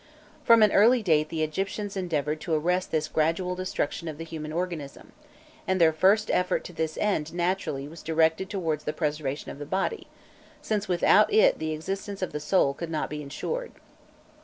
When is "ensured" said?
13.21-13.73